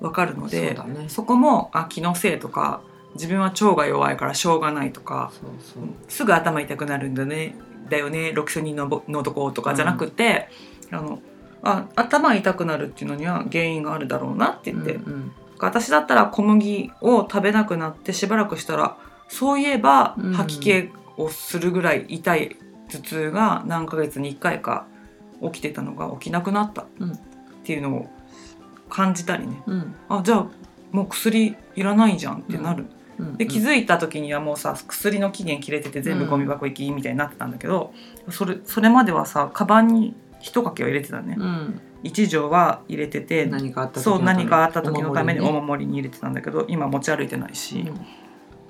[0.01, 1.09] 分かるので、そね。
[1.09, 2.81] そこもあ気のせいとか
[3.15, 5.33] 自分は腸が弱いからしょうがないとか
[6.09, 7.57] すぐ頭痛くなるんだね
[7.89, 10.49] だよねロキソニンのぼのとことかじゃなくて、
[10.93, 11.21] あの
[11.62, 15.33] あ頭痛くなるっていうのには原因があるだろうなって言って、うんうん。
[15.59, 18.97] 私だったら小麦を食べなくなってしばらくしたら
[19.29, 20.33] そういえばうん。
[20.33, 22.57] 吐き気をするぐらい痛い
[22.88, 24.87] 頭痛が何ヶ月に1回か
[25.42, 27.12] 起きてたのが起きなくなったうん。
[27.12, 27.18] っ
[27.64, 28.11] ていうのを
[28.88, 29.62] 感じたりね。
[29.66, 29.94] うん。
[30.09, 30.47] あじゃあ
[30.92, 32.87] もう薬いらないじゃんってなる、
[33.18, 33.37] うん。
[33.37, 37.92] で気づいた時にはもうさ薬の期限切れてて全部ゴミ箱行きみたいになってたんだけど、
[38.31, 41.81] それそれまではさカバンに一かけを入れてたね、うん。
[42.03, 47.94] 一錠は入れてて何かあった時そうのため何かあった時のためにおお守守りに入れてたんだけど今持ち歩いてないし、うん。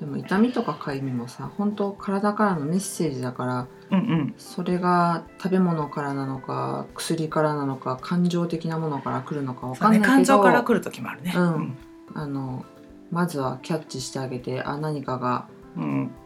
[0.01, 4.35] でも痛みとか痒みもさ本当体からのメッセージだからうんうん。
[4.39, 11.33] それが食べ物からなのか薬からなのか感情的なものから来るのかわそうねかんないけど感情から来る時もあるね。
[11.37, 11.77] うん。
[12.15, 12.65] あの
[13.11, 15.58] まずはキャッチしてあげてあ何かがうん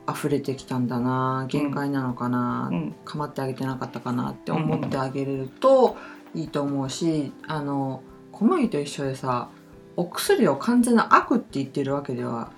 [0.09, 0.87] 溢れてきたん。
[0.89, 2.95] だな限界なのかな、うん。
[3.05, 5.97] 構ってあげてなかったかなって思ってあげれると
[6.35, 9.51] いいと思うしあの小麦と一緒でさ
[9.97, 12.51] お薬を完全な悪って言ってるわけでは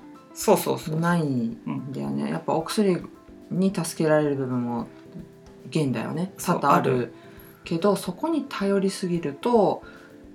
[0.96, 1.92] ないん。
[1.92, 3.02] だよねやっぱお薬
[3.50, 4.86] に助けられる部分も
[5.68, 7.14] 現だよね多々あるある
[7.64, 9.82] けどそこに頼りすぎると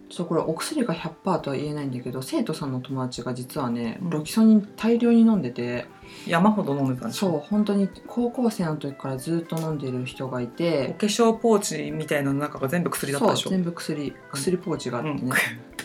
[0.09, 5.85] ちょっとこれお薬が100%とは言えないんだけど生徒さんの友達が実はねうんロキソニン大量に飲んでて、
[6.27, 13.43] 山ほど飲んでたんでしょそう本当に高校生の時からずっと飲んでる人がいおて化粧ポーチみたいなの中が全部薬だったでしょ？
[13.43, 15.29] そう全部薬薬ポーチがあってね、うん。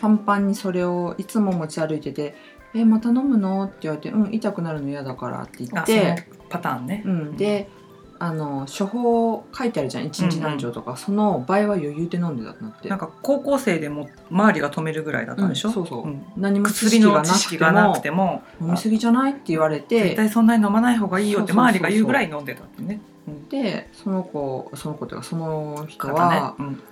[0.01, 2.35] パンパンにそれをいつも持ち歩いてて
[2.75, 6.29] 「えまた飲むの?」って言われて「うん痛くなるの嫌だから」って言あそのって。
[6.49, 7.69] パターンね、うん、で
[8.19, 10.05] あの処方書いてあるじゃん。
[10.07, 12.89] 一日何錠とか、その倍は余裕で飲んでたってなって。
[12.89, 16.05] なんか高校生でも周りが止めるぐらいだったんでしょ、うんそうそう。
[16.05, 16.25] うん。
[16.37, 23.01] 何も知薬の識がなく知識てもがなくても飲みすぎじゃないって言われ絶て対そんなに飲まない方がいいよって周りが言うぐらい飲んでたってね。
[23.29, 23.49] うん。
[23.49, 26.65] でその子その子というかその人方は、ね。
[26.65, 26.83] うん。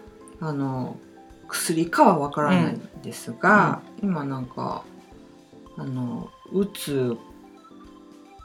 [0.40, 0.96] あの
[1.48, 4.82] 薬かはわからないんですが、今なんか
[5.76, 7.16] あのうつ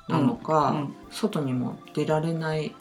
[0.08, 2.76] なのか、うん外にも出られない。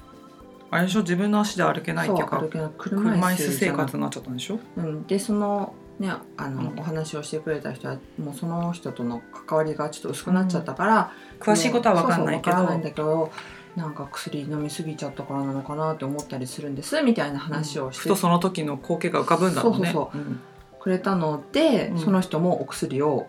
[0.71, 1.03] あれでしょ？
[1.03, 4.59] 自分の足で歩けないっていうか車車椅子生活になっちゃったんでしょ？
[4.77, 6.79] うん、でそのねあの、うん。
[6.81, 12.57] お話をしてくれた人はもうその人との関わりがちょっと薄くなっちゃったから、詳しいことは分かんないけど。
[12.57, 13.33] そうそうけど
[13.77, 18.03] なんか薬飲みすぎちゃったからなのかなって思ったりするんですみたいな話をして。
[18.05, 19.93] ふとその時の光景が浮かぶんだろうね。
[19.93, 20.21] そうそうう。
[20.23, 20.41] ん。
[20.81, 21.99] くれたので、うん。
[21.99, 23.27] その人もお薬を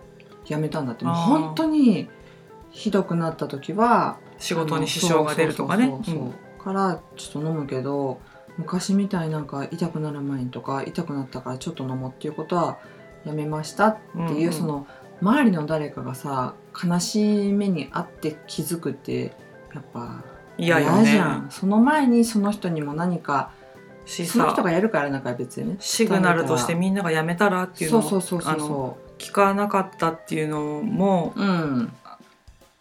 [0.47, 1.03] やめたんだって。
[1.03, 2.09] 本当に
[2.71, 5.91] ひどくなった時は仕事に支障が出るとかね。
[6.63, 8.19] からちょっと飲むけど
[8.57, 12.77] 昔みたいなんか痛くなる前にとか痛くなったからちょっと飲もうっていうことは
[13.25, 14.53] やめましたっていう、うんうん。
[14.53, 14.87] その
[15.21, 19.33] 周りの誰かがさ悲しい目にあって気づくって
[19.73, 20.23] やっぱ
[20.57, 21.47] 嫌じゃん。
[21.49, 23.51] その前にその人にも何か
[24.05, 25.69] しその人さがやるからなんか別に。
[25.69, 31.93] ねシグナルとしてみんながやめたらっていうのを聞かなかったっていうのもううん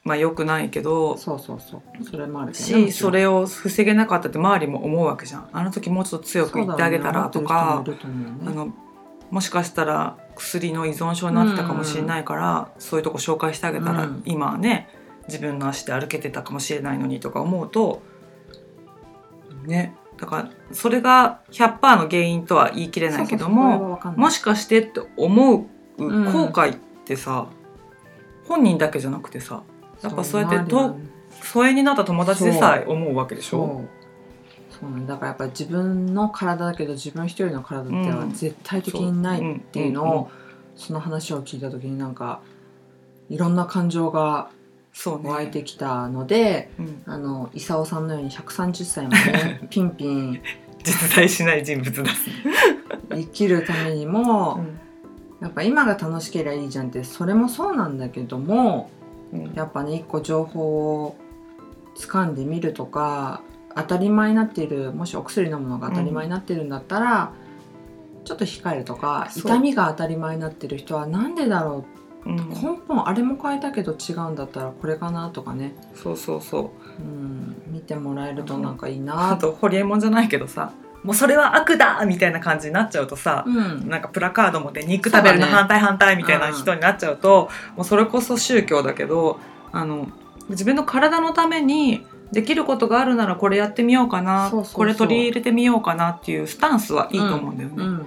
[0.07, 2.05] まあ良くないけどそうそうそう。
[2.05, 2.93] それもあるけどね。
[2.93, 5.49] しそれを防げなかったって周りも思うわけじゃん。
[5.53, 7.73] あの時もうちょっと強く言ってあげたらとか、そうだよね。
[7.73, 8.73] 思ってる人もいると思うねあの
[9.33, 14.23] もしかしたら薬の依存症になってたかもしれないから、そういうとこ紹介してあげたら、うん。
[14.25, 14.89] 今はね
[15.27, 18.01] 自分の足で歩けてたかもしれないのにとか思うと
[19.65, 19.97] ね。
[20.19, 25.67] だからそれが100%の原因とは言い切れないけどももししかしてって思う
[25.99, 27.49] うん後悔ってさ、
[28.47, 29.63] 本人だけじゃなくてさ
[30.03, 30.97] やっぱそうやってと
[31.43, 33.85] 疎遠になった友達でさえ思うわけでしょ？
[34.71, 34.91] そう。
[34.91, 35.15] なんだ。
[35.15, 40.31] だからやっぱり自分の体だけど自分一人の体では絶対的にないっていうのを、
[40.75, 42.41] その話を聞いた時になんか
[43.31, 44.51] いろんな感情が
[44.93, 45.29] そうね。
[45.29, 47.03] 湧いてきたので、うん。
[47.07, 50.43] あの功さんのように130歳までピンピン。
[50.83, 52.35] 実在しない人物ですね、
[53.11, 54.65] 生きるためにも、
[55.41, 59.06] やっぱ今が楽しければいいじゃんってそれもそうなんだけどもうん
[59.55, 61.17] やっぱね一個情報を
[61.97, 63.43] 掴んでみるとか
[63.75, 67.33] 当たり前になっているもしお薬飲むのが当たり前になってるんだったら、
[68.25, 71.85] ちょっと控えるとか痛みが当たり前になってる人はなんでだろ
[72.25, 72.31] う？
[72.33, 72.37] ん。
[72.37, 76.71] う根本あれも変えたけど違うんだったらこれかなとかね、そうそうそう。
[77.03, 83.89] うん、見てもらえるとなんかいいあなと ホリエモンじゃないけどさもうそれは悪だみたいな感じになっちゃうとさ、うん。
[83.89, 89.39] なんかプラカードもで肉食べるの反対反対みたいな人になっちゃうと、もうそれこそ宗教だけど
[89.73, 90.09] あの
[90.49, 97.75] 自分の体のためにできることがあるならこれやってみようかなこれ取り入れてみようかなっていうスタンスはいいと思うんだよね。
[97.79, 98.07] うん。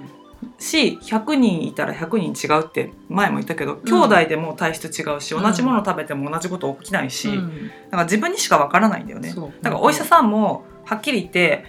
[0.57, 5.43] し100人いたら100人違うって前も言ったけど、兄弟でも体質違うしうん。
[5.43, 7.49] 同じもの食べても同じこと起きないし、だうん。
[7.91, 9.33] から自分にしかわからないんだよね。
[9.61, 11.65] だからお医者さんもはっきり言って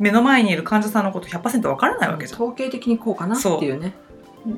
[0.00, 2.42] 目の前にいる患者さんのこと100%わからないわけじゃん。
[2.42, 3.92] 統計的にこうかなっていうね。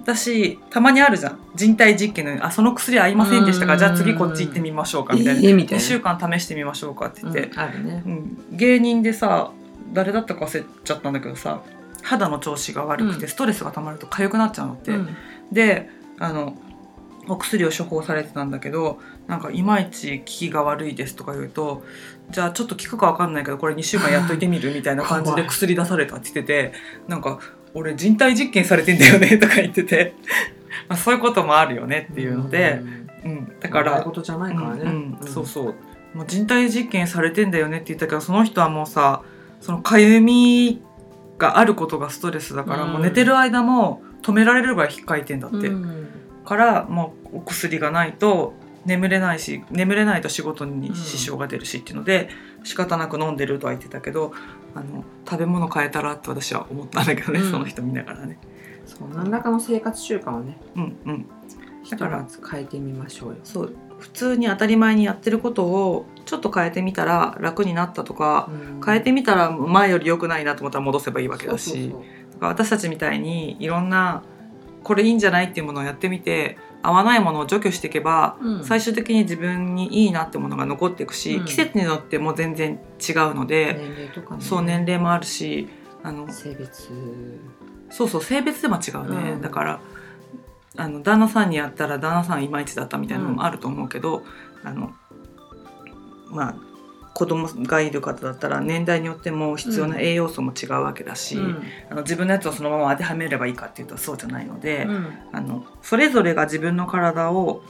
[0.05, 1.39] だしたまにあるじゃん。
[1.57, 3.73] 人体実験のあその薬合いませんでしたか？
[3.73, 3.79] うん。
[3.81, 5.85] じゃあ次こっち行ってみましょうかみたいな、えーみたいな。
[5.85, 8.03] 2週間試してみましょうかって言って、うんあるね。
[8.07, 8.39] うん。
[8.53, 9.51] 芸人でさ
[9.93, 11.61] 誰だったか忘れちゃったんだけどさ
[12.03, 13.29] 肌の調子が悪くてうん。
[13.29, 15.17] ストレスが溜まると痒くなっちゃうのって、うん。
[15.51, 16.57] であの
[17.29, 21.85] お薬を処方されてたんだけどなんかいまいち効きが悪いですとか言うと
[22.31, 26.73] じゃあちょっと効くか分かんないけどこれ2週間やっといてみるみたいな感じで薬出されたって言ってて
[27.07, 27.39] なんか
[27.75, 30.15] 俺人体実験されてんだよね とか言ってて。
[30.89, 32.81] まあそういうこともあるよねっていうので、
[33.25, 35.29] うん、だか笑いら、事じゃないからね、うんうん。
[35.29, 35.75] そうそう。
[36.15, 39.23] もう人体実験されてんだよねって言ったけどその人はもうさ
[39.61, 40.83] そのかゆみ
[41.39, 42.93] があることがストレスだから、うん。
[42.93, 45.69] もう寝てる間も止められるぐらい引っかいてんだって。
[45.69, 46.09] うん
[46.45, 52.29] からもうお薬がないと眠れないし眠れないと仕事に支障が出るしっていうので、
[52.65, 54.33] 仕方なく飲んでるとは言ってたけど
[54.75, 57.51] あの食べ物変えたらって私は思ったんだけどね、うん。
[57.51, 58.39] その人見ながらね。
[58.87, 59.09] そう。
[59.15, 61.27] 何らかの生活習慣をねうんうん、
[61.85, 63.37] ひとまず変えてみましょうよ。
[63.45, 63.77] そう。
[63.99, 68.51] 普通に当たり前にやってることをちょっと変えてみたら楽になったとか、
[68.85, 71.95] 変えてみたら前より良くないなと思ったら戻せばいいわけだし。
[72.41, 74.25] 私たちみたいにいろんな
[74.83, 78.65] これいいんじゃないっていうものをやってみて合わないものを除去していけばうん。
[78.65, 81.45] 最終的に自分にいいなってものが残っていくし、うん。
[81.45, 84.43] 季節によっても全然違うので、年齢とかね。
[84.43, 85.69] そう年齢もあるし
[86.03, 86.91] あの性別。
[87.91, 89.41] そうそう性別でも違うね、うん。
[89.41, 89.81] だから
[90.77, 94.23] あの旦那さんにやったら旦那さんいまいちだったみたいなのもあると思うけど、
[94.65, 94.93] あの
[96.31, 96.72] まあ
[97.15, 101.63] 子供がいる方だったら年代によっても必要な栄養素も違うわけだし、うん。
[101.91, 105.19] あの自分のやつをそのまま当てはめればいいかっていうとそうじゃないので、うん。
[105.33, 107.63] あのそれぞれが自分の体を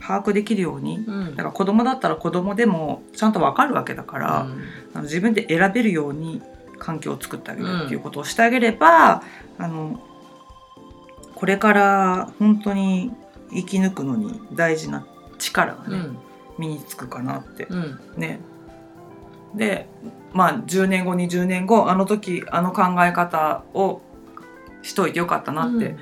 [0.00, 1.30] 把握できるようにうん。
[1.30, 4.40] だから子供だったら子供でもちゃんと分かるわけだから、
[4.94, 6.40] あの自分で選べるように
[6.78, 9.22] 環境を作ってあげるっていうことをしてあげれば、
[9.58, 10.00] あの
[11.34, 13.12] これから本当に
[13.50, 15.06] 生き抜くのに大事な
[15.38, 16.18] 力がね、うん。
[16.58, 18.00] 身につくかなってうん。
[18.16, 18.40] ね。
[19.54, 19.88] で
[20.32, 24.00] まあ10年後20年後あの時あの考え方を
[24.82, 25.96] しといてよかったなって、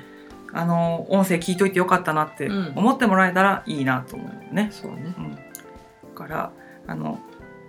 [0.53, 2.73] あの音声聞いといてよかったなってうん。
[2.75, 4.69] 思ってもらえたらいいなと思うね。
[4.71, 5.13] そうね。
[5.17, 5.39] うん、だ
[6.15, 6.51] から
[6.87, 7.19] あの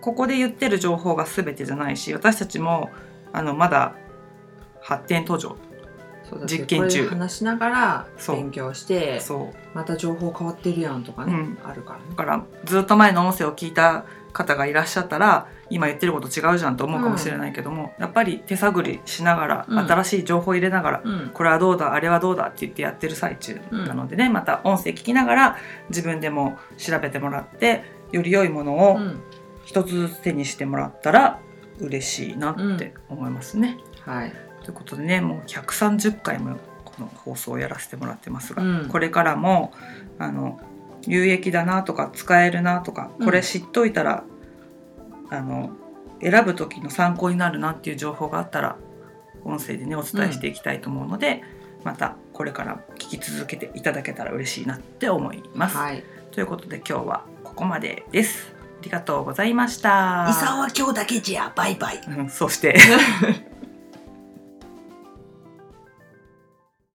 [0.01, 2.91] ここで言ってる情報が全てじゃないし私たちも
[3.33, 3.95] あのまだ
[4.81, 5.57] 発展途上
[6.47, 7.09] 実験中。
[7.09, 9.77] 話しながら勉強してそう。
[9.77, 11.59] また情報変わってるやんとかね、うん。
[11.64, 12.05] あるからね。
[12.11, 14.05] だからずっと前の音声を聞いた
[14.38, 19.79] 方がいらっしゃったら今言ってること違うじゃんと思うかもしれないけども、やっぱり手探りしながら、うん。
[19.79, 21.31] 新しい情報を入れながらうん。
[21.35, 25.57] これはどうだあれはどうだって言ってやってる最中なのでね、また音声聞きながら
[25.88, 29.20] 自分でも調べてもらってより良いものをうん。
[29.64, 31.40] 一つずつ手にしてもらったら
[31.79, 33.76] 嬉しいなって思いますね。
[34.07, 34.32] はい。
[34.62, 38.89] ということでねもう130回もこの放送をやらせてもらってますが、うん。
[38.89, 39.72] これからも
[40.18, 40.61] あの
[41.07, 44.24] 有益だなとか使えるなとかうんこれ知っといたら、
[45.30, 45.70] あの
[46.20, 48.76] 選ぶ時の参考になるなっていう情報があったら
[49.44, 51.42] 音声でねお伝えしていきたいと思うので、
[51.84, 55.76] またこれから聞き続けていただけたら嬉しいなって思います。
[55.76, 58.53] はいということで今日はここまでです。
[58.80, 59.90] ありがとうございました。
[59.90, 62.78] は今日だけじゃバイバイうんそして